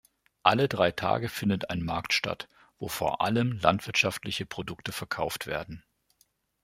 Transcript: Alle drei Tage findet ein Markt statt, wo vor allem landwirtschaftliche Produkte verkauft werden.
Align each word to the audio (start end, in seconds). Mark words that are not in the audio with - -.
Alle 0.41 0.67
drei 0.67 0.89
Tage 0.91 1.29
findet 1.29 1.69
ein 1.69 1.83
Markt 1.83 2.13
statt, 2.13 2.49
wo 2.79 2.87
vor 2.87 3.21
allem 3.21 3.51
landwirtschaftliche 3.61 4.47
Produkte 4.47 4.91
verkauft 4.93 5.45
werden. 5.45 5.83